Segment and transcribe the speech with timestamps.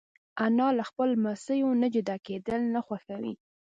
[0.45, 3.33] انا له خپلو لمسیو نه جدا کېدل نه خوښوي